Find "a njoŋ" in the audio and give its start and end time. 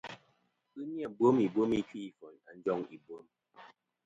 2.49-2.79